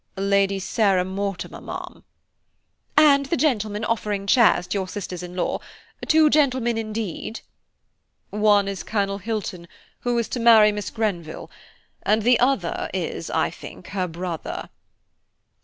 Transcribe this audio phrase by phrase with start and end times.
[0.17, 2.03] "Lady Sarah Mortimer, ma'am."
[2.97, 7.41] "And the gentleman offering chairs to your sisters in law–two gentlemen indeed?"
[8.31, 9.67] "One is Colonel Hilton,
[9.99, 11.51] who is to marry Miss Grenville,
[12.01, 14.71] and the other is, I think, her brother."